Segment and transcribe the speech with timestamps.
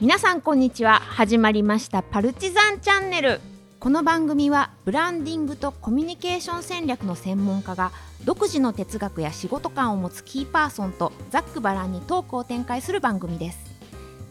[0.00, 1.00] 皆さんこんにちは。
[1.00, 3.40] 始まりましたパルチザンチャンネル。
[3.80, 7.90] この番組はブランディングとコミュニケーション戦略の専門家が
[8.24, 13.58] 独自の哲学や仕事観を持つキーパーソンとざっくばらんにトークを展開する番組です。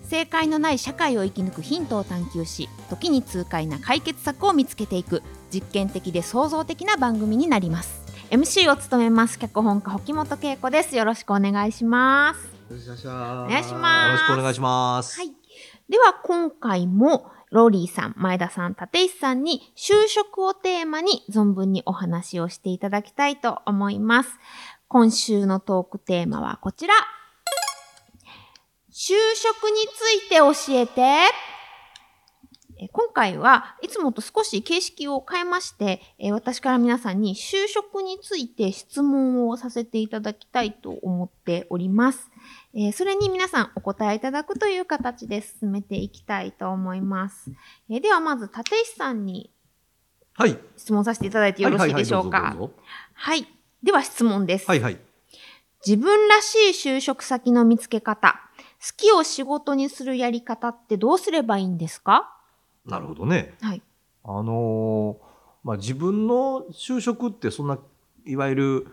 [0.03, 5.21] 正解のない社会を生き抜くヒントを探求し時に痛快な解決策を見つけていく
[5.53, 8.05] 実験的で創造的な番組になります。
[8.29, 10.95] MC を務めます脚本家保本恵子です。
[10.95, 12.45] よろしくお願いします。
[12.69, 13.15] よろしくおお
[13.49, 14.09] 願いします。
[14.09, 15.17] よろしくお願いします。
[15.19, 15.36] はい。
[15.89, 24.29] では今回もローリーさん、前田さん、立石さんに就職をテーマに存分にお話をしていただきたいと思います。
[24.89, 26.93] 今週のトークテーマはこちら。
[28.91, 31.56] 就職について教えて。
[32.79, 42.29] え今回はいつもと少し形式を変えまして、え私から皆さんに就職について質問をさせていただきたいと思っております。
[42.73, 47.51] えーそれに皆さんお答えいただくという形で進めていきたいと思います。
[47.89, 49.51] えーではまず立石さんに
[50.33, 50.57] はい。
[50.77, 52.55] 質問させていただいてよろしいでしょうか？
[53.13, 53.47] はい
[53.81, 54.99] では質問です、はいはい。
[55.85, 58.39] 自分らしい就職先の見つけ方、
[58.79, 62.36] 好きを仕事にするやり方ってどうすればいいんですか？
[62.87, 63.53] なるほどね。
[63.61, 63.81] はい。
[64.23, 65.27] あのー
[65.63, 67.77] まあ自分の就職ってそんな
[68.25, 68.87] いわゆる、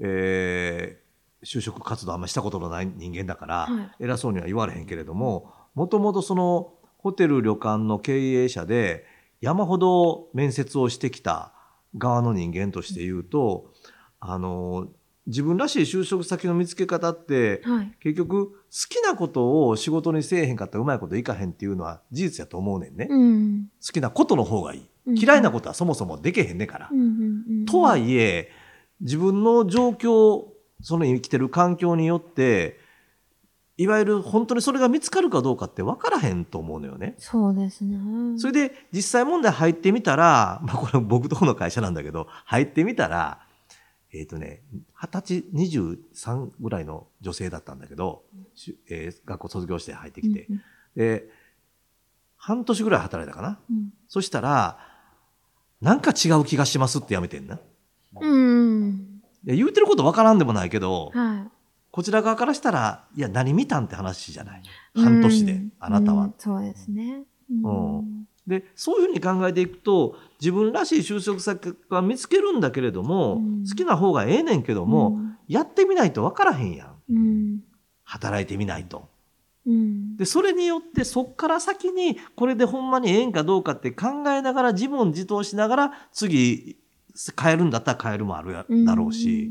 [0.00, 1.02] えー
[1.44, 9.04] 就職活動あんましたことのない人間だから、は偉そうには言われへんけれども、もともとそのホテル旅館の経営者で
[9.40, 11.52] 山ほど面接をしてきた
[11.98, 13.72] 側の人間として言うと、
[14.20, 14.88] あのー
[15.26, 17.92] 自分らしい就職先の見つけ方って、はい。
[18.00, 18.56] 結局好
[18.88, 23.06] きなことを仕事にせえへんかったらうまいこといかへんっていうのは事実やと思うねんね。
[23.08, 23.68] うん。
[23.84, 24.80] 好きなことの方がいい。
[24.80, 28.52] うん嫌いなことはそもそもでけへんねんからうん、とはいえ、
[29.00, 30.44] 自分の状況、
[30.80, 32.78] その生きてる環境によって、
[33.76, 37.16] いわゆる本当にそれが見つかるかどうかって分からへんと思うのよね。
[37.18, 37.98] そうですね。
[38.38, 43.40] それで実際問題入ってみたら、まあこれ僕とこの会社なんだけど、入ってみたら、
[44.12, 44.62] えっ、とね、
[44.94, 48.24] 20歳、23ぐらいの女性だったんだけど、
[48.54, 50.62] しえー学校卒業して入ってきて、うん
[50.96, 51.28] で、
[52.36, 53.58] 半年ぐらい働いたかな。
[53.70, 54.78] うんそしたら、
[55.80, 57.58] なんか違う気がしますってやめてんな。
[58.20, 59.20] うん。
[59.42, 61.50] で言うてることわからんでもないけど、はい。
[61.90, 64.62] こちら側からしたら、いや、何見たんって話じゃない。
[64.94, 66.24] 半年で、うんあなたは。
[66.24, 67.24] うんそうですね。
[67.50, 77.12] うんで、そういうふうに考えていくと、自分らしい就職先は見つけるんだけれども、うん好きな方がええねんけども、やってみないとわからへんやん。
[77.12, 77.60] うん。
[78.02, 79.08] 働いてみないと。
[79.66, 80.16] うん。
[80.16, 86.76] で、それによって、そっから先に、これでほんまにええんかどうかって考えながら、自問自答しながら、次、
[87.40, 89.50] 変えるんだったら変えるもあるやだろうし、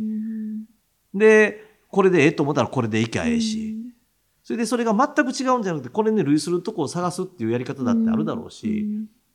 [1.14, 3.78] で、これでええと思ったらこれでいきゃええし、
[4.44, 8.86] それでそれが全く違うんじゃなくて、これに類するとこを探すっていうやり方だってあるだろうし、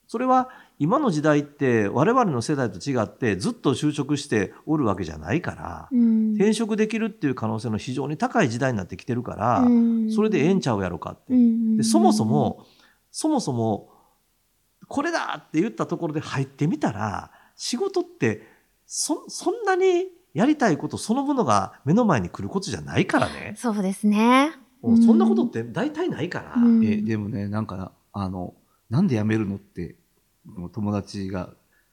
[0.08, 11.32] それは今の時代って我々の世代と違ってずっと就職しておるわけじゃないから、うん、転職できるっていう可能性の非常に高い時代になってきてるから、うんそれでええんちゃうやろかって。
[11.32, 12.64] うんでそもそも、
[13.10, 13.90] そもそも、
[14.88, 18.46] これだって言ったところで入ってみたら、仕事って、
[18.86, 23.54] そ、そんなにやりたいことそのものが目の前に来ることじゃないからね。
[23.56, 24.52] そうですね。
[24.82, 26.54] もうそんなことって大体ないから。
[26.56, 28.54] うんえでもねなんかあの
[28.90, 29.96] なんで辞めるのって
[30.72, 31.50] 友達が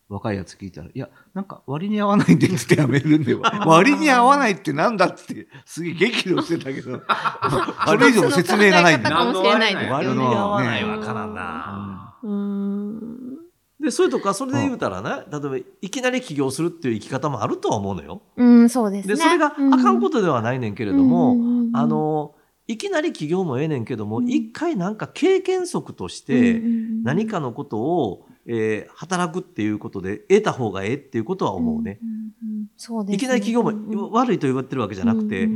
[0.09, 3.33] 若いやつ聞いたら「いやなんか割に合わないんで」っつって辞めるんで
[3.65, 7.01] 割に合わないってなんだっつってすげえ激怒してたけど
[7.87, 10.19] それ以上の説明がないんだかもしれないです割に。
[10.19, 12.15] 合わないわからんな。
[12.23, 13.43] うん。
[13.83, 18.21] で、それとか、それで言うたらね、例えば、いきなり起業するっていう生き方もあるとは思うのよ。
[18.37, 19.15] うん、そうですね。
[19.15, 21.35] で、それがあかんこととではないねんけれども、
[21.73, 22.33] あ、の、
[22.67, 24.29] いきなり起業もええねんけども、うん。
[24.29, 26.61] 一回なんか経験則として、
[27.03, 31.99] 何かのことを、えー働くっていうことで得た方がええっていうことは思うね。
[32.03, 32.05] ん。
[32.05, 33.15] うんそうですね。
[33.15, 35.49] いきなり起業も悪いと言われてるわけじゃなくて、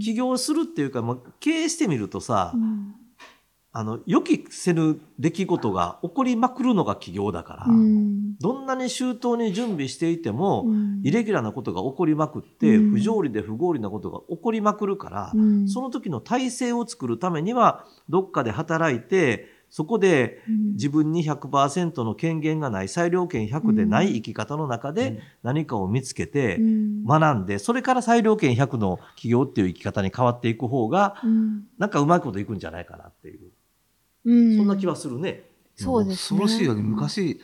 [0.00, 2.87] 起業するっていうか、まあ、経営してみるとさ、うん
[3.70, 8.36] あの、予期せぬ出来事が起こりまくるのが起業だから、うん。
[8.38, 11.00] どんなに周到に準備していても、うん。
[11.04, 12.90] イレギュラーなことが起こりまくって、うん。
[12.92, 15.68] 不条理で不合理なことが起こりまくるから、うん。
[15.68, 20.72] その時の体制を作るためには、どっかで働いて、そこでうん。
[20.72, 27.04] 自分に100%の権限がない、裁量権100でない生き方の中で何かを見つけてうん。
[27.04, 31.64] 学んで、それから裁量権100の企業っていう生き方に変わっていく方が、うん。
[31.76, 33.50] なんかうまいこといくんじゃないかなっていう、
[34.24, 35.44] うんそんな気はするね。
[35.76, 36.40] そうですね。
[36.40, 37.40] 恐ろしいよね昔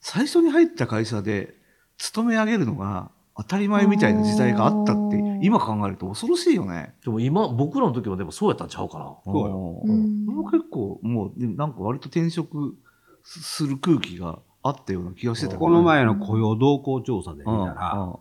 [0.00, 1.54] 最初に入った会社で
[1.98, 6.94] 勤め上げるのが当たり前みたいな時代があったって今考えると恐ろしいよね。
[7.04, 9.16] でも今、僕らの時もでもそうやったんちゃうかな。
[9.24, 12.76] そうようん結構もうでなんか割と転職
[13.24, 18.18] すする空気があったような気がしてたけどこの前の雇用動向調査で見たら、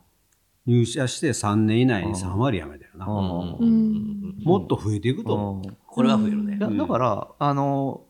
[0.65, 3.05] 入社して3年以内に3割辞めたよな。
[3.07, 3.57] うん。
[3.59, 4.35] うん。
[4.43, 5.33] もっと増えていくと。
[5.33, 5.67] 思う。
[5.67, 5.77] うん。
[5.85, 6.57] これは増えるね。
[6.57, 8.01] だから、あの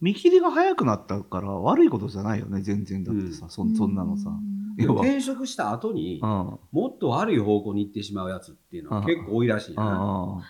[0.00, 2.60] 見切りが早くなったから悪いことじゃないよね。
[2.60, 4.30] 全然だってさ、そんそんなのさ。
[4.78, 6.28] 転職した後にう、ん。
[6.72, 10.42] もっと悪い方向に行ってしまうやつっていうのは結構多いらしいな。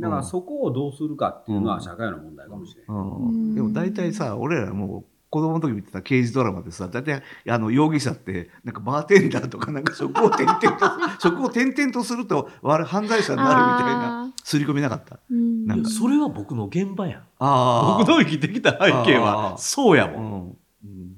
[0.00, 1.74] だからそこをどうするかっていうのうん。
[1.74, 2.96] は社会の問題かもしれない。
[2.96, 3.16] うん。
[3.28, 3.54] うん。
[3.54, 5.04] でも大体さ俺らもう
[5.34, 7.20] 子供の時見てた刑事ドラマでさ大体
[7.50, 10.86] あの容疑者ってなんかバーテンダーとかなんか職を転々と
[11.18, 15.18] 職を転々とすると悪犯罪者になるみたいな刷り込みなかった？
[15.28, 15.66] うん。
[15.66, 15.90] なんか。
[15.90, 17.22] それは僕の現場やん。
[17.40, 19.56] あ僕の生きてきた背景あはー。
[19.56, 20.54] そうやも。
[20.84, 20.90] うん。
[20.90, 21.12] ん、うん、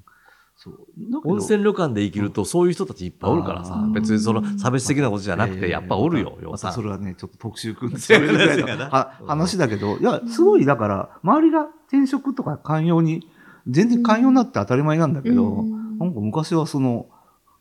[0.56, 0.76] そう。
[1.24, 3.86] 温泉旅館で生きるとそういう人たちいっぱいおるからさ。
[3.92, 6.72] 別にその差別的なことじゃなくてやっぱおるよ、まさ。
[6.72, 8.00] それはねちょっと特集組んで。
[8.00, 13.28] それぐらいの話だけどいやすごいだから周りが転職とか寛容に
[13.68, 15.98] 全然寛容になって当たり前なんだけど、うん。
[15.98, 17.06] なんか昔はその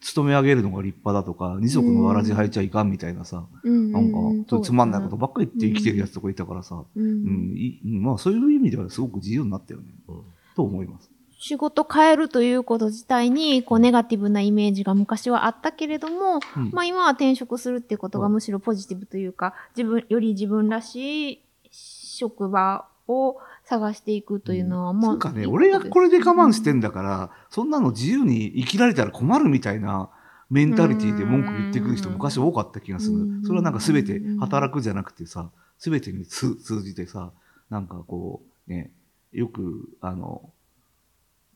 [0.01, 3.91] 勤め上げるのが立派だとか二足のわらじ履いちゃいかんみたいなさ、うん。
[3.91, 4.17] なんか
[4.47, 7.03] ちょっとつまんないことばっかり言って生きてるやつとかいたからさ、うん。
[7.03, 8.01] うん。
[8.01, 10.21] まあそういう意味ではすごく自由になったよね、うん。
[10.55, 11.09] と思います。
[11.37, 16.71] 仕事変えるということ自体にこうネガティブなイメージが昔はあったけれども、うん。
[16.71, 21.41] まあ今は転職するっていうことがうんむしろポジティブというか、自分、より自分らしい
[21.71, 25.13] 職場を探していくというのは、まあ。
[25.13, 30.09] つうかね、俺がこれで我慢してんんだから、そんなの自由に生きられたら困るみたいな
[30.49, 33.43] メンタリティで文句言ってくる人昔多かった気がするうん。
[33.43, 37.31] それはなんか全て働くじゃなくてさ、全てに通通じてさ、
[37.69, 38.91] なんかこう、ね、
[39.31, 40.49] よく、あの、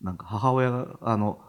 [0.01, 1.39] なんか母親が、あの、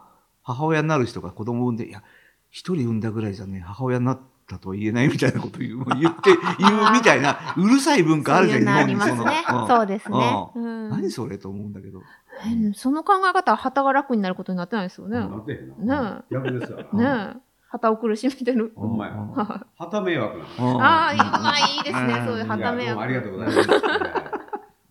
[0.42, 2.02] 母親になる人が子供を産んで、いや、
[2.50, 4.20] 一人産んだぐらいじゃね、母親になっ
[4.50, 9.32] たとは言えないみたいなこと言う言って、言うみたいな、うるさい文化あるじゃん、そういうのあります日本ね
[9.62, 9.68] に。
[9.68, 10.50] そうですね。
[10.54, 12.02] ううん何それと思うんだけど。
[12.44, 15.18] えその考え方は旗が楽になることになってないですよね。
[15.18, 16.14] なってへんな。
[16.14, 16.78] ね逆ですよ。
[16.92, 16.96] え。
[16.96, 17.04] ね
[17.36, 17.40] え。
[17.68, 18.72] 旗を苦しめてる。
[18.74, 19.32] ほんまやうん
[19.78, 22.24] 旗迷惑なうんああ、いいまあいいですね。
[22.26, 22.56] そういうの。
[22.56, 22.82] 旗目は。
[22.82, 23.70] いやどうもありがよとうございます。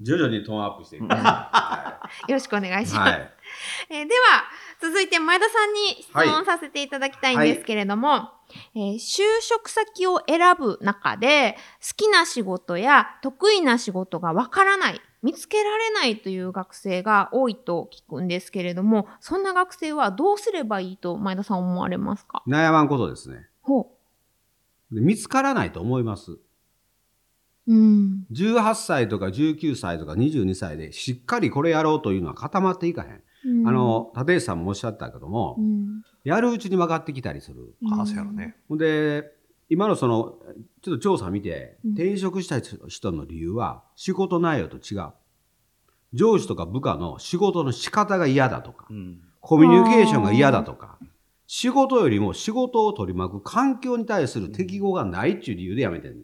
[0.02, 1.24] 徐々にトーンアップしていきます。
[1.26, 2.96] はろしくお願いしい。
[2.98, 3.12] ます。
[3.12, 3.32] はい。
[3.90, 4.44] えーでは、
[4.82, 8.30] 続いて前田さんに質問させていただきたいんですけれども、
[8.76, 22.44] えー就職先を選ぶ中で、好きな仕事や得意な仕事がわからない、見つけられないという学生が多いと聞くんですけれども、そんな学生はどうすればいいと前田さん思われますか？
[22.48, 23.48] 悩まんことですね。
[23.62, 23.92] ほ
[24.92, 26.32] で見つからないと思います。
[26.32, 26.40] う。
[27.68, 28.26] うん。
[28.32, 33.22] 18歳とか19歳とか22歳でしっかりこれやろうというのは固まっていかへん。
[33.66, 37.76] あの、立石さんもおっしゃったけども、うん、やるうちに分かってきたりする。
[37.92, 38.56] ああ、そうやろね。
[38.72, 39.32] で、
[39.70, 40.40] 今のその、
[40.82, 45.12] ちょっと調査見て、うん転職した人の理由は、仕事内容と違う。
[46.14, 51.00] 上司とか部下の仕事の仕方が嫌だとか、うんコミュニケーションが嫌だとか、
[51.48, 56.24] 仕事よりも仕事を取り巻く環境に対する適合がないっていう理由で辞めてんねん。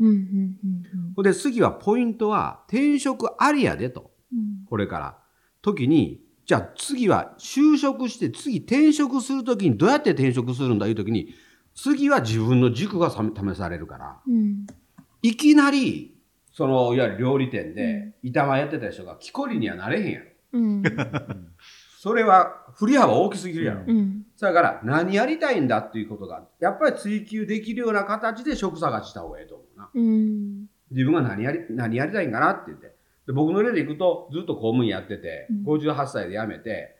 [0.00, 4.12] うん、うん、うんほんで、次は、ポイントは、転職ありやでと。
[4.32, 4.64] うん。
[4.66, 5.18] これから。
[5.60, 11.34] 時に、じゃあ次は就職して次転職するときにどうやって転職するんだいうときに、
[11.74, 14.66] 次は自分の軸がさ試されるから、うん。
[15.22, 16.14] いきなり、
[16.52, 20.26] その、いわゆる料理店で板前やってた人が木こりにはなれへんやろ。
[20.52, 20.82] うん。
[21.98, 23.84] それは振り幅大きすぎるやろ。
[23.86, 24.26] うん。
[24.36, 29.90] それから何やりたいんだっていうことが、やっぱり追求できるような形で職探しした方がいいと思うな。
[29.94, 30.66] うん。
[30.90, 32.91] 自分が何やり、何やりたいんかなって言って。
[33.26, 36.96] で僕の例でいくと、ずっと公務員やってて、うん58歳で辞めて、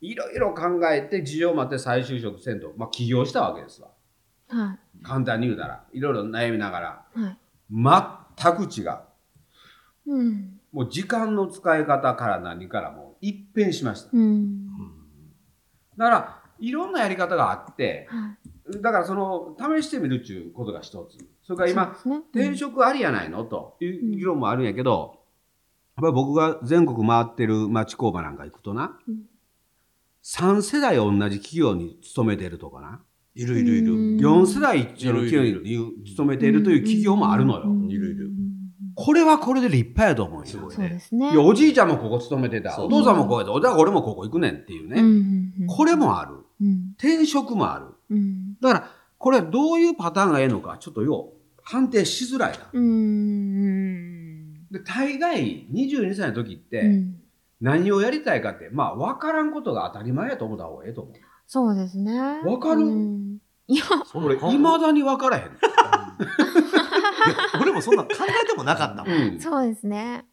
[0.00, 0.62] いろいろ考
[0.92, 3.88] えて、事情を待って再就職せんと、まあ起業したわけですわ。
[4.48, 7.20] は簡単に言うたら、いろいろ悩みながら、い。
[7.20, 7.38] はい。
[8.38, 8.98] 全く違う。
[10.06, 10.60] うん。
[10.72, 14.10] もう時間の使い方から何からもう一変しました。
[14.12, 14.66] うん。
[15.96, 18.36] だから、いろんなやり方があって、は
[18.70, 18.80] い。
[18.80, 21.18] だからその、試してみるっていうことが一つ。
[21.42, 23.44] それから今、ね、転職ありやないの？
[23.44, 25.23] という議論もあるんやけど、や
[26.00, 29.14] っぱり僕が全国回ってる町工場なんか行くとな、うん
[30.26, 33.02] 3世代同じ企業に勤めてるとかな、
[33.34, 33.92] いるいるいる。
[33.92, 37.64] うん4世代一の企業に勤めているという企業もあるのよ。
[37.66, 38.30] うんいるいる
[38.96, 40.46] これはこれで立派やと思うよ。
[40.46, 41.32] すごいそうですね。
[41.32, 42.80] いや、おじいちゃんもここ勤めてた。
[42.82, 45.02] お父さんもここやで、だから俺もここ行くねんっていうね。
[45.02, 46.36] ねこれもある。
[46.60, 46.94] うん。
[46.96, 47.86] 転職もある。
[48.10, 48.54] うん。
[48.60, 52.58] だから、これどういうパターンがええのか、ちょっとよう、判定しづらいな。
[54.74, 54.84] うん。
[54.84, 57.20] で、大概22歳の時って、うん
[57.60, 61.14] 何をやりたいかって、まあ、分からんことが当たり前やと思った方がええと思う。
[61.46, 62.42] そうですね。
[62.44, 62.84] わかる？
[62.84, 63.38] うん
[63.68, 65.50] いや、俺、いまだに分からへん。
[67.62, 69.12] 俺もそんなん考えてもなかったもん。
[69.34, 70.26] うんそうですね。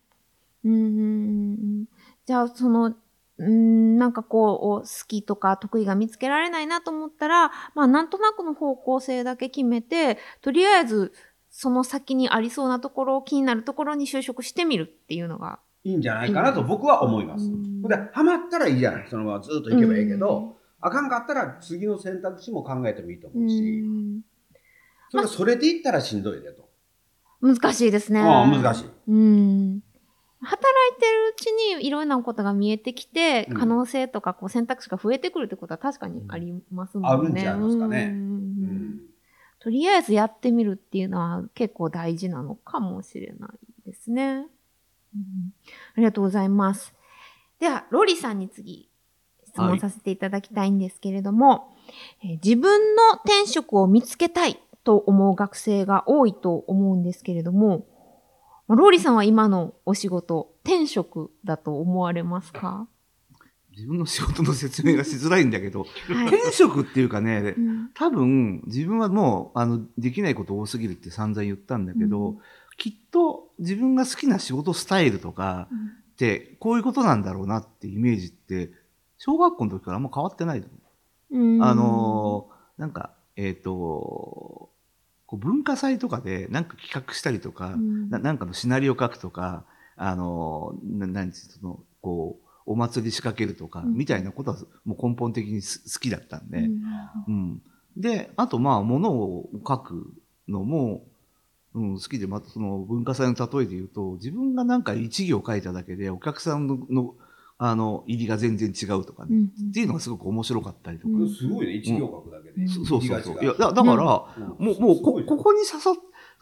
[0.65, 1.85] うん。
[2.25, 2.95] じゃあ、その、
[3.37, 11.13] うん、なんかこう、好きとか得意が見つけられないなと思ったら、まあ、なんとなくの方向性だけ決めて、とりあえず、
[11.51, 15.59] その先にありそうなところ、気になるところに就職してみるっていうのが。
[15.83, 17.45] いいんじゃないかなと僕は思います。
[17.45, 19.07] うんで、ハマったらいいじゃない。
[19.09, 24.21] そのままずっと行けばいいけど、あかんかったら次の選択肢も考えてもいいとう思うし、ん、
[25.09, 26.69] それがそれでいったらしんどいでと。
[27.41, 28.21] 難しいですね。
[28.21, 28.85] ああ、難しい。
[29.07, 29.81] うん。
[30.43, 30.59] 働
[30.97, 37.09] いてるうちにいろんなことが見えてきて、うん可能性とかこう選択肢が増えてくるってことは確かにありますもんね。
[37.09, 38.40] あるんちゃいますかねうんうん
[39.61, 44.47] とりあえずやってみるっていうのは結構大事なのかもしれないですね。
[45.15, 45.53] うん
[45.95, 46.93] ありがとうございます。
[47.59, 48.89] では、ロリさんに次、
[49.45, 51.75] 質問させていただきたいんですけれども、
[52.23, 57.85] え自分の転職を見つけたいと思う学生が多いと思うんですけれども、
[58.67, 62.87] ローリさんは今のお仕事、転職だと思われますか、
[63.75, 66.27] 自分の仕事の説明がしづらいんだけど、 はい。
[66.27, 67.89] 転職っていうかね、うん。
[67.93, 72.39] 多分自分はもうあのできないこと多すぎるって散々言ったんだけど、うん。
[72.77, 75.69] きっと自分が好きな仕事スタイルとか
[76.13, 78.71] ってこういうことなんだろうなってイメージって
[79.17, 80.77] 小学校の時からあんま変わってないと思
[81.31, 81.55] う。
[81.55, 81.63] うん。
[81.63, 84.71] あのーなんかえっ、と
[85.27, 88.09] こう文化祭とかでなんか企画したりとか、うん。
[88.09, 93.93] ななんかのシナリオ書くとかあのーななんつうのこうお祭り仕掛けるとか、うん。
[93.93, 96.59] みたいなことはもう根本的にす好きだったんで。
[96.59, 96.81] うん。
[97.27, 97.61] うん、
[97.97, 100.13] であとまあ物を書く
[100.47, 101.03] のも、
[101.73, 107.15] うん、好きでまたその文化祭の例えで言うと自分がなんか一行書いただけでお客さんのの
[107.63, 109.69] あの入りが全然違うとかね、うん。
[109.69, 111.29] っていうのがすごく面白かったりとか、うん。
[111.29, 112.67] すごいね、一行書くだけで。
[112.67, 113.43] そそうそうそう。
[113.43, 114.65] いやだだから、うん。
[114.65, 115.93] もうもうこここに刺さ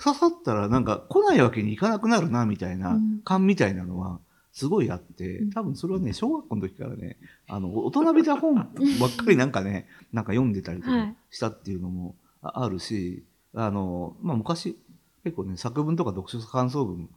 [0.02, 3.20] 刺さったらなんか来ないわけにいかなくなるなみたいなうん。
[3.26, 4.22] 感みたいなのは
[4.52, 5.50] すごいあってうん。
[5.52, 8.64] 多分それはね小学校の時からねあの大人びた本ば
[9.08, 11.16] っかりなんかね なんか読んでたりとかはい。
[11.30, 14.78] したっていうのもああるしあの、まあ、昔
[15.24, 17.10] 結構ね作文とか読書感想文、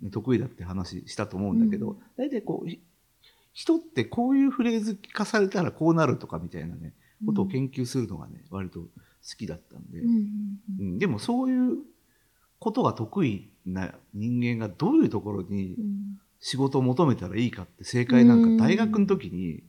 [0.00, 1.98] ね、得意だって話したと思うんだけど、うん。
[2.16, 2.80] 大体こうひ
[3.52, 6.92] 人ってこういうフレーズ聞かされたらこうなるとかみたいなね
[7.24, 8.88] ことを研究するのがね、割と好
[9.38, 10.02] きだったんで、
[10.98, 11.78] でもそういう
[12.58, 19.62] ことが得意な人間がどういうところにうん仕事を求めたらいいかって正解なんか大学の時に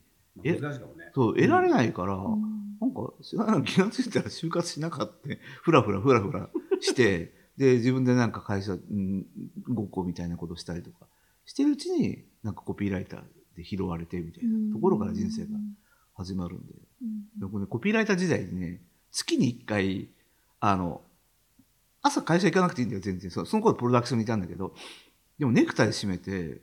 [0.44, 0.60] え。
[1.14, 5.14] そう得られないから、うんなんか知らない気がついたら就活しなかった
[5.64, 6.48] ふらふらふらふら
[6.80, 9.26] して で自分でなんか会社、うん、
[9.68, 11.08] ごっこみたいなことしたりとか
[11.46, 13.24] してるうちになんかコピーライター
[13.56, 15.58] で拾われてみたいなところから人生が
[16.14, 16.74] 始まるんで。
[17.02, 18.82] うん僕ね、コピーライター時代にね、
[19.12, 20.10] 月に1回、
[20.60, 21.02] あの、
[22.02, 23.30] 朝会社行かなくていいんだよ、全然。
[23.30, 24.74] そその頃プロダクションにいたんだけど、
[25.40, 26.62] でもネクタイ締めて、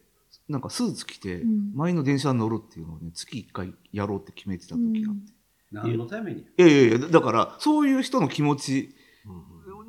[0.49, 5.33] なんかスーツ着てうん、前の電車に乗るっていうのをね、月1回やろうって決めてた時があって。
[5.73, 6.40] 何のために？
[6.40, 8.95] いやいやいや、だから、そういう人の気持ち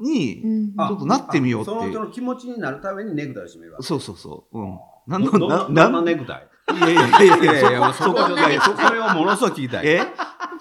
[0.02, 1.72] に、うんちょっとなってみようって。
[1.72, 3.86] あその人の気持ちになるためにネクタイを締めるわけ？
[3.86, 4.60] そうそうそう。
[4.60, 4.80] うん。
[5.08, 6.48] ななんどんなどんな、なな、ネクタイ？
[6.78, 8.36] いやいやいやいいやいやいや、や、そこ、そ
[8.94, 9.88] れをものすごく聞きたい。
[9.88, 10.02] え？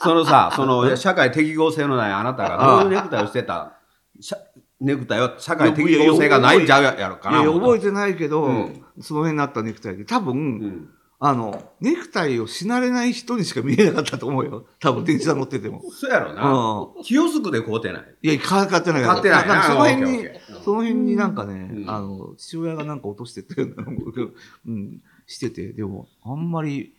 [0.01, 3.79] そのさ、その社会適合性のないあなたがどういうネクタイをしてた、
[4.21, 4.37] しゃ
[4.81, 7.43] ネクタイは社会適合性がないんちゃうやろかな。
[7.45, 10.89] 覚えててないけど、うんその辺になったネクタイで、多分、うん。
[11.19, 14.67] あの、ネクタイをし慣れない人にしか見えなかったと思うよ。
[14.79, 15.83] 多分電車乗ってても。
[15.91, 17.01] そうやろうな。
[17.01, 17.03] ん。
[17.03, 18.05] キオスクで買うてない。
[18.23, 20.29] いや、買買ってない買ってないなんかその辺に
[20.65, 24.33] その辺になんかね、うんあの、父親がなんか落としてったよう
[24.67, 26.95] うん、してて、でも、あんまり、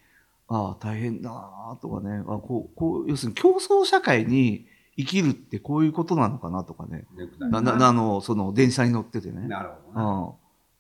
[0.48, 4.68] ああ、大変だなとかね、あこう、こう、要するに競争社会に
[4.98, 7.06] 生きるってこういうことなのかなとかね。
[7.40, 9.48] な、な、なあの、その、電車に乗っててね。
[9.48, 10.36] なるほどな。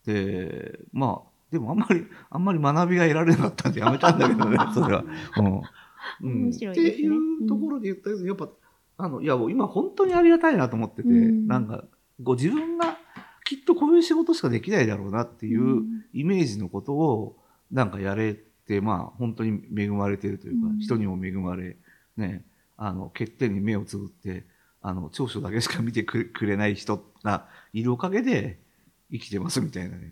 [0.07, 0.13] うん。
[0.13, 5.03] で、まあ、でもあんまり、あんまり学びが得られなかったんでやめたんだけどね、 それは。
[5.37, 5.61] うん。
[6.21, 8.49] うん、面白いですねっていうところで言ったけど、やっぱ、
[8.97, 11.83] あの、いや、もう今本当にありがたいなと思ってて、うんなんか、
[12.23, 12.97] こう自分が
[13.43, 17.37] きっとこういう仕事しかできないだろうなっていううんイメージのことを、
[17.71, 21.77] なんかやれて、まあ、本当に恵まれてるというか、うん人にも恵まれ、
[22.17, 22.45] ね、
[22.77, 24.45] あの、欠点に目をつぶって、
[24.81, 28.59] あの、長所だけしか見てくれくれない人がいるおかげで
[29.11, 30.11] 生きてますみたいなね。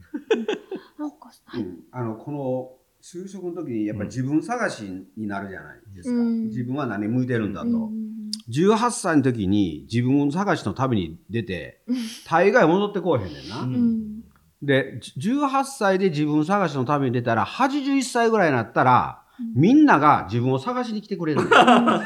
[0.97, 1.61] なんか、はい。
[1.61, 1.79] うん。
[1.91, 4.83] あの、この、就職の時にやっぱり自分探し
[5.17, 6.21] になるじゃないですか。
[6.21, 6.43] うん。
[6.45, 7.67] 自分は何向いてるんだと。
[7.67, 8.13] うん
[8.49, 11.81] 18歳の時に自分探しの旅に出て、
[12.27, 13.61] 大概戻ってこうへんねんな。
[13.61, 13.73] うん。
[13.73, 14.23] うん。
[14.61, 19.22] で、18歳で自分探しの旅に出たら、81歳ぐらいになったら、
[19.55, 22.01] みんなが自分を探しに来てくれるの よ。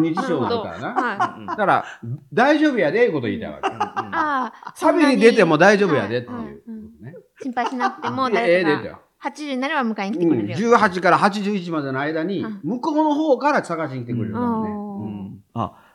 [0.00, 1.46] 日常になるからな。
[1.46, 1.84] だから、
[2.32, 3.68] 大丈夫やで、いうこと言いたいわけ。
[3.68, 6.62] ああ、旅に出ても大丈夫やでっていう。
[7.40, 9.00] 心配しなくてもええ誰かがでってよ。
[9.22, 10.78] 8時になれば迎えに来てうんくれるよ。
[10.78, 14.88] 18から81までの間にうん、向こうの方から探しに来てくれるからね。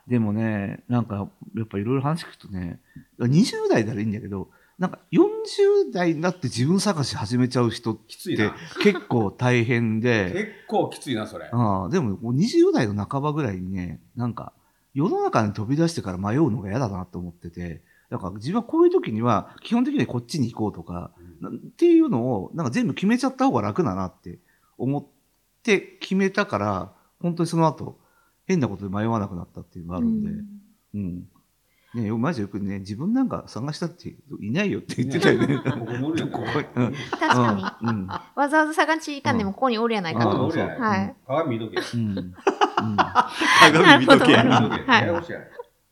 [0.07, 2.79] でもねなんかやっぱいろいろ話聞くとね
[3.21, 4.49] 20代ならいいんだけど
[4.79, 8.55] なんか40代になって自分探し始めちゃう人ってきついな。
[8.81, 10.31] 結構大変で。
[10.33, 11.49] 結構きついな、それ。
[11.51, 14.53] ああでももう20代の半ばぐらいにねなんか
[14.93, 17.81] 世の中に飛び出してから迷うのが嫌だなと思ってて。
[18.09, 21.09] だから自分はこういう時には基本的にはこっちに行こうとか、
[21.41, 24.37] なっていうのをなんか全部決めちゃった方が楽だなって
[24.77, 25.05] 思っ
[25.63, 27.97] て決めたから本当にその後
[28.45, 30.29] 変なことで迷わなくなったっていうのがあるんで、
[30.93, 31.27] うん
[31.93, 35.59] ね、よマジよくね自分なんか探したっていないよって言ってたよね。
[35.63, 38.07] 確かに。
[38.35, 40.49] わざわざ探しに行かんでもここにおるやないかと。
[41.27, 41.77] 鏡見とけ。
[43.71, 44.35] 鏡見とけ。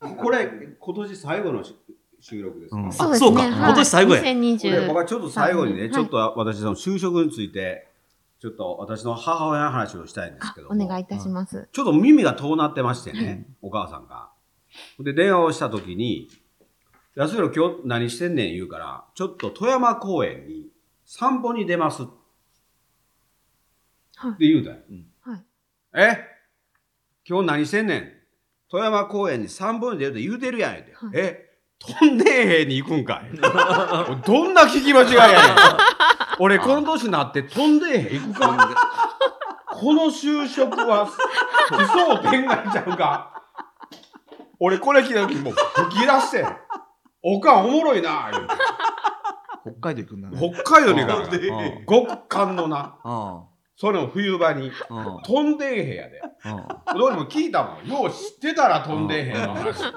[0.17, 1.75] これ、今年最後のし
[2.19, 2.81] 収録ですか？
[2.81, 2.91] うん。
[2.91, 3.27] そうですね。
[3.27, 3.41] そうか。
[3.43, 3.51] はい。
[3.51, 4.21] 今年最後や。
[4.21, 4.93] これ僕2020。
[4.93, 7.87] はちょっと最後にね、はいちょっと私の就職について、
[8.39, 10.83] ちょっと私の母親の話をしたいんですあけども。
[10.83, 11.69] お願いいたします。
[11.71, 14.29] ちょっと耳が遠なってましてね、お母さんが。
[14.99, 16.29] で、電話をした時に、
[17.15, 20.67] 安弘今日何してんねん言うから、ちょっと富山公園に
[21.05, 22.03] 散歩に出ます。
[22.03, 22.11] って
[24.15, 24.47] はい。
[24.47, 24.77] 言うたよ。
[25.21, 25.43] はい。
[25.95, 26.25] え？
[27.27, 28.11] 今日何してんねん？
[28.69, 30.93] 富山公園に散歩に出るって言うてるやん言うて。
[30.95, 31.11] はい。
[31.15, 31.47] え？
[31.79, 33.31] 飛んでへんに行くんかい。
[33.35, 35.37] どんな聞き間違いやねん。
[36.39, 38.69] 俺この年になって飛んでへん行くか。
[39.67, 43.40] この就職は奇想天外ちゃうか
[44.63, 46.45] 俺これ聞いた時もう吹き出して。
[47.23, 48.53] おかんおもろいな言うて
[49.63, 50.37] 北海道行くんだね。
[50.63, 51.47] 北海道に行かなあかんう
[51.81, 53.43] ん極寒のな、あ
[53.75, 56.21] その冬場にあああ飛んでへんやで。
[56.43, 57.87] あどうにも聞いたもん。
[57.87, 59.81] よう知ってたら飛んでへんの話。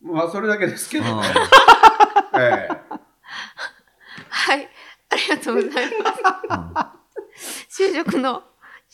[0.00, 1.04] まあ、それだけですけど。
[1.06, 1.22] あ
[2.38, 2.98] ええ
[4.28, 4.68] はい。
[5.10, 5.86] ありがとうござい
[6.64, 6.94] ま
[7.36, 7.82] す。
[7.84, 8.42] 就職の、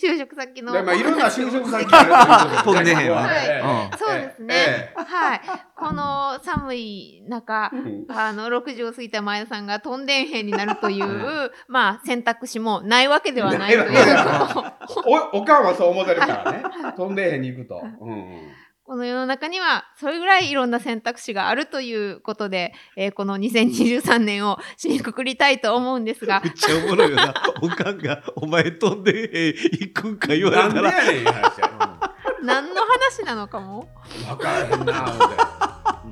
[0.05, 0.73] 就職先の。
[0.73, 4.55] でまあ、 いろんな就職先あ飛んでへんわはいそうですね。
[4.55, 5.41] えはい。
[5.77, 7.71] この寒い中
[8.09, 13.99] あの、60を過ぎた前田さんが飛んでんへんになるという、まあ、選択肢もないわけではないという
[15.33, 16.63] お、おかんはそう思ってるからね。
[16.97, 17.83] 飛んでへんに行くと。
[18.01, 27.35] うんうんこの世の中にはそれぐらいいろんな選択肢があるということで、えーこの2023年を締めくくりたいと思うんですがめっちゃおもろいよな。
[27.63, 30.93] おかんが、お前飛んでへん行くんか言われたら。
[30.93, 31.71] なんでやねん、いう話や。
[32.43, 33.89] 何の話なのかも
[34.29, 36.03] わからへんな。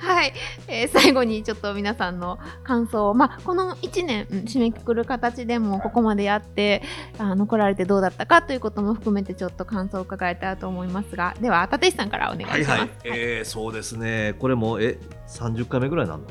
[0.00, 0.32] はい、
[0.68, 6.82] えー最後にちょっと皆さんの感想を、まあ、この1年、うん締めくくる形でもここまでやって
[7.18, 12.70] あ残られてどうだったかということも含めてちょっと感想を伺えたらと思いますがでは立石さんからお願いします。
[12.70, 12.90] はいはい。
[13.04, 14.34] えー、そうですね。
[14.38, 16.28] これも、え、30回目ぐらいなんの？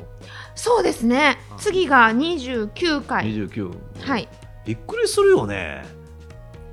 [0.55, 3.71] そうですね次が29回 ?29。
[4.01, 4.27] はい
[4.65, 5.85] びっくりするよね。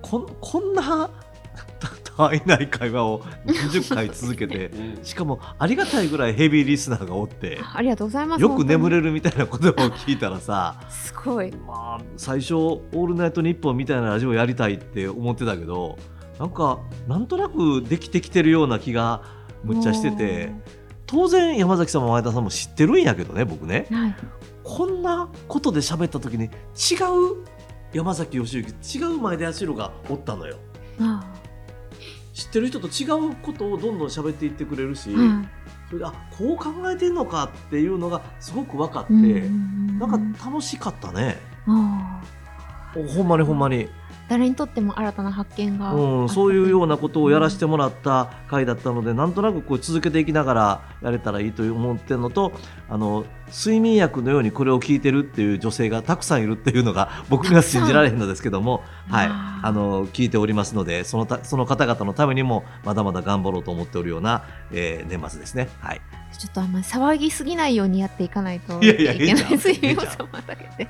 [0.02, 1.08] こんこんな
[2.16, 5.04] たたいない会話を20回続けて、うん。
[5.04, 11.50] しかもありがたいぐらいヘビーリスナーがおって、ありがとうございますよく眠るれるみたいなことを聞いたらさ、すごい。
[11.52, 15.98] まあ、最初、オールナイトニッポンみたいなラジオやりたいって思ってたけど、
[16.38, 19.22] なんか、なんとなくできてきてるような気が
[19.62, 20.52] むっちゃしてて、
[21.06, 23.86] 当然山崎さんも前田さんも知ってるんやけどね、僕ね。
[23.90, 24.16] はい。
[24.62, 27.44] こんなことで喋った時に違う
[27.92, 30.56] 山崎義行違う前田康弘がおったのよ。
[31.00, 31.22] あ
[32.34, 35.48] 知ってる人と違うことをどんどん喋っていってくれるし、あはい。
[35.88, 41.38] それであこう考えてんのかっていうのがすごく分かって、うんうんうんなんか楽しかったね。
[41.64, 43.88] ほんまにほんまに、
[44.34, 52.52] 誰にとっても新たな発見が、うん、そういうようなことをやらせてもらった回だったのでなんとなくこう続けていきながらやれたらいいと思ってるのと
[52.88, 64.42] あの睡眠薬のようにこれを聞いてるっていう女性がたくさんいるっていうのが 僕には信じられへんのですけども、はい、あの聞いておりますのでそのたその方々のためにもまだまだ頑張ろうと思っておるような、
[64.72, 65.68] えー年末ですね。
[65.78, 66.00] はい、
[66.38, 69.56] ちょっとあんまり騒ぎすぎないようにやっていかないといやいやけない。
[69.56, 70.88] 睡眠を妨げて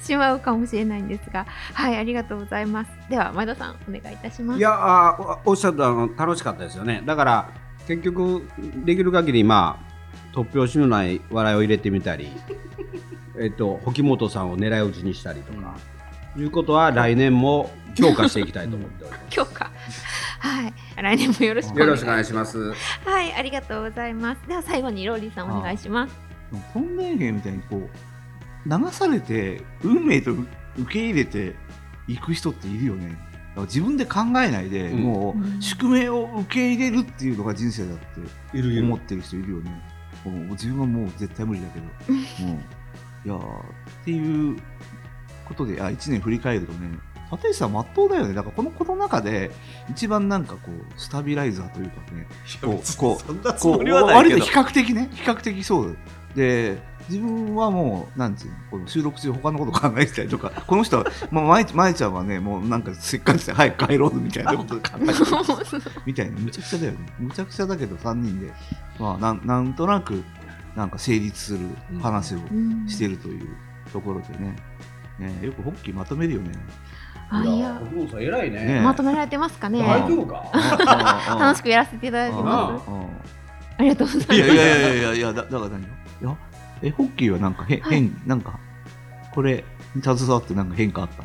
[0.00, 1.46] しまうかもしれないんですが。
[1.74, 2.90] はいありがとうございます。
[3.08, 4.58] では前田さんお願いいたします。
[4.58, 7.02] いやあおおっしゃったの楽しかったですよね。
[7.06, 7.50] だから
[7.86, 8.46] 結局
[8.84, 12.28] できる限りまあ突拍子のない笑いを入れてみたり
[13.40, 15.76] えっと保木本さんを狙い撃ちにしたりとか、
[16.36, 19.70] いうことは来年も強化していきたいと思っておりま今日か
[20.40, 22.72] はい来年もよろしくお願いします。
[23.04, 24.48] はいありがとうございます。
[24.48, 26.14] では最後にローリーさんお願いします。
[26.72, 27.88] トンネンヘンみたいにこう
[28.68, 30.46] 流されて運命と受
[30.92, 31.54] け入れて
[32.06, 33.16] いく人っているよね。
[33.62, 35.00] 自分で考えないで、うん。
[35.00, 39.82] もう宿命を受け入れるっていうのが人生だって思ってる人いるよね。
[40.24, 41.86] もう自分はもう絶対無理だけど。
[42.46, 42.58] もう
[43.24, 44.56] いやーっていう
[45.44, 46.98] ことで、あ、1年振り返るとね、
[47.32, 48.34] 立石さんまっとうだよね。
[48.34, 49.50] だからこのコロナ禍で
[49.90, 52.26] 一番なんかこう、スタビライザーというかね、
[52.62, 54.36] こう、こう、そんなつこうもりはないけど。
[54.36, 55.96] 割と比較的ね比較的そう。
[56.34, 65.16] で自分はもうなんつうのこの収録中他のこと考えてたりとか この人は、まあ、まいまいちゃんはねもうなんかせっかくして早く帰ろうみたいなことで考えてる
[66.04, 66.38] みたいな。
[66.38, 66.98] むちゃくちゃだよね。
[67.18, 68.52] むちゃくちゃだけど3人で、
[68.98, 70.22] まあ、なんなんとなく
[70.76, 71.60] なんか成立する
[72.00, 72.38] 話を
[72.86, 73.48] してるという
[73.92, 74.56] ところでね。
[75.18, 76.52] ねよくホッキーまとめるよね。
[77.30, 77.80] あいや。
[77.90, 78.64] 国本さん偉いね。
[78.64, 79.80] ねまとめられてますかね。
[79.80, 81.36] 大丈夫か？
[81.38, 82.84] 楽しくやらせていただいてます。
[83.78, 84.34] ありがとうございます。
[84.34, 85.88] いやいやいやいやいやだだから何よ？
[86.22, 86.36] いや
[86.82, 88.58] えホッキーはなんかへ、変なんか
[89.34, 89.64] これ
[89.94, 91.22] に携わってなんか変化あった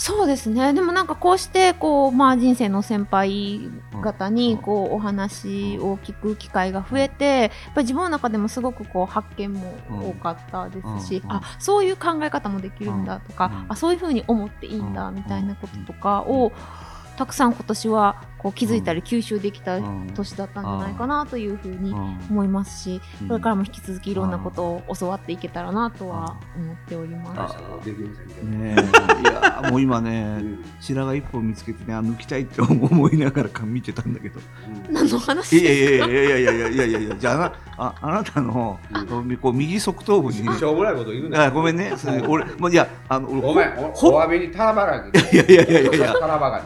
[0.00, 0.72] そうですね。
[0.72, 4.34] でもなんかこうしてこう、まあ、人生の先輩方うん。
[4.34, 11.30] にこうお話を聞く機会が増えてやっぱり自分の中でもすごくこう発見も多かったですし、うん。
[11.30, 13.72] あそういう考え方もできるんだとか、うん。
[13.72, 16.50] あそういうふうに思っていいんだうんみたいなこととかを
[17.18, 20.10] たくさん今年はこう気づいたり吸収できたうん。
[20.14, 22.18] 年だったんじゃないかなというふうにうん。
[22.30, 23.28] 思いますしうん。
[23.28, 27.56] これからも引き続きいろんなことを教わっていけたらなとは思っております。
[29.70, 30.64] もう今ねうん。
[30.80, 34.40] 白髪一本見つけてねあ抜きたいって思いながらか見てたんだけど。
[34.90, 38.78] 何の話いやいやいやいやいやいやいやいやいやじゃああなああなたの
[39.40, 40.38] こう右側頭部に。
[40.50, 41.92] しょうもないこと言うなあごめんね。
[41.96, 43.78] それ俺まあいやあの俺ごめん。
[43.78, 45.90] おほお詫びにタラバガニいやいやいやいや。
[45.90, 45.98] い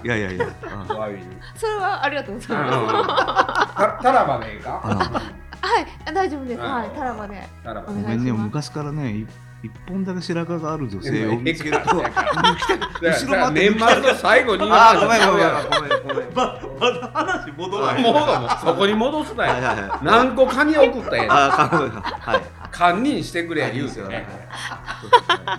[0.08, 0.44] やいやいや。
[0.44, 0.48] いや
[0.90, 1.24] お詫びに
[1.64, 3.74] それはありがとうございます。
[3.77, 4.81] タタラバでいいか？
[4.85, 4.88] あ
[5.64, 6.61] はい、大丈夫です。
[6.61, 6.70] うん。
[6.70, 7.48] はい、タラバで。
[7.64, 8.16] タラバお願いします。
[8.16, 9.27] ごめんね昔からねい
[9.62, 16.03] 一本だけ白髪がある女性を見つけると 後ろ待って年末の最後にあーごめんごめんごめん。
[16.07, 18.59] ごめんままだ話戻らない。
[18.61, 19.55] そこに戻すなよ。
[20.03, 22.42] 何個カニ送ったんやんはい。
[22.74, 24.26] 堪忍してくれ言うてはいね。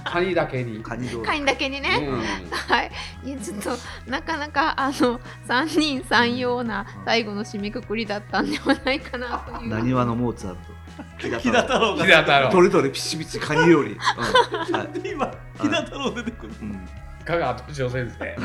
[0.04, 0.84] カニだけに。
[0.84, 2.06] カニだけにね。
[2.06, 2.19] うん。
[2.51, 2.91] はい。
[3.23, 3.69] いや、ちょっと、
[4.12, 9.69] なかなか、あの、三人三様な最後の締めくくりだったんではないかなという。
[9.69, 10.75] なにわのモーツァルト？
[11.17, 12.06] 木 木田太郎が。
[12.06, 12.49] 木田太郎。
[12.51, 13.91] どれどれピチピチカニ料理。
[14.67, 14.75] うん。
[14.75, 15.10] はい。
[15.10, 16.54] 今木田太郎出てくる。
[16.62, 16.89] うん。
[17.23, 18.36] 香川敏夫先生。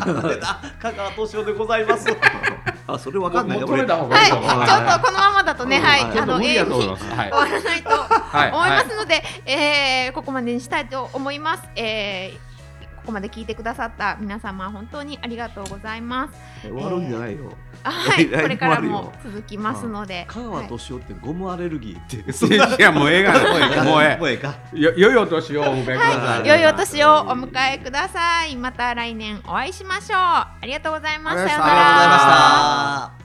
[0.81, 2.07] 香川敏夫でございます
[2.95, 3.65] あ、それわかんないね。
[3.65, 4.27] もう止めた方がはい。
[4.27, 6.99] い、ちょっとこのままだとね、はい、はいあの、無理永遠に終わ
[7.47, 8.53] らないとはい。
[8.53, 11.63] 思いますので、えーここまでにしたいと思います。
[11.77, 12.50] えー
[13.11, 16.35] ここまで聞いてくださった皆様本当にありがとうございます。
[16.63, 17.53] 終わるんじゃないよ。
[17.83, 20.67] あはい、 来年これからも続きますので、香川はい。
[20.69, 22.77] 敏夫ってゴムアレルギーって。
[22.79, 23.41] いやもうええがな。
[23.51, 23.75] もうええ。
[23.75, 24.37] かもうえもうええ。
[24.37, 28.55] かえよよいお年をお迎えくださはいい、良いお年をお迎えください。
[28.55, 30.19] また来年お会いしましょう。
[30.21, 31.43] ありがとうございました。
[31.43, 31.65] ありがとうございました。
[31.65, 31.81] さようなら。
[31.81, 33.20] ありがとうございました